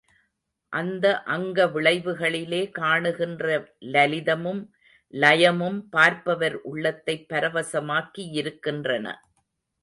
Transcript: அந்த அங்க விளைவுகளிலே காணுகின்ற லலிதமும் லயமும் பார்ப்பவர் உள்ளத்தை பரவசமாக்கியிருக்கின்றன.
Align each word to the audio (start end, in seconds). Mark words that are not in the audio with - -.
அந்த 0.73 1.05
அங்க 1.25 1.65
விளைவுகளிலே 1.65 2.61
காணுகின்ற 2.79 3.45
லலிதமும் 3.93 4.63
லயமும் 5.13 5.79
பார்ப்பவர் 5.89 6.57
உள்ளத்தை 6.63 7.15
பரவசமாக்கியிருக்கின்றன. 7.29 9.07